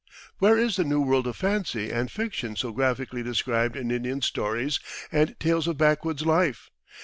Where 0.39 0.57
is 0.57 0.77
the 0.77 0.83
New 0.83 0.99
World 1.01 1.27
of 1.27 1.35
fancy 1.35 1.91
and 1.91 2.09
fiction 2.09 2.55
so 2.55 2.71
graphically 2.71 3.21
described 3.21 3.75
in 3.75 3.91
Indian 3.91 4.23
stories 4.23 4.79
and 5.11 5.39
tales 5.39 5.67
of 5.67 5.77
backwoods 5.77 6.25
life? 6.25 6.71